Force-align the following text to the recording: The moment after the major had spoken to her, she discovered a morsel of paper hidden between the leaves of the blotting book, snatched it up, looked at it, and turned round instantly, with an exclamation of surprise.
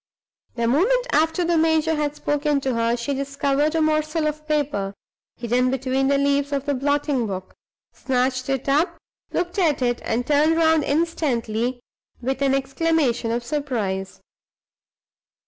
The 0.55 0.65
moment 0.67 1.05
after 1.11 1.45
the 1.45 1.59
major 1.59 1.93
had 1.93 2.15
spoken 2.15 2.59
to 2.61 2.73
her, 2.73 2.97
she 2.97 3.13
discovered 3.13 3.75
a 3.75 3.81
morsel 3.83 4.25
of 4.25 4.47
paper 4.47 4.95
hidden 5.37 5.69
between 5.69 6.07
the 6.07 6.17
leaves 6.17 6.51
of 6.51 6.65
the 6.65 6.73
blotting 6.73 7.27
book, 7.27 7.53
snatched 7.93 8.49
it 8.49 8.67
up, 8.67 8.97
looked 9.31 9.59
at 9.59 9.83
it, 9.83 10.01
and 10.03 10.25
turned 10.25 10.57
round 10.57 10.83
instantly, 10.85 11.81
with 12.19 12.41
an 12.41 12.55
exclamation 12.55 13.29
of 13.29 13.43
surprise. 13.43 14.19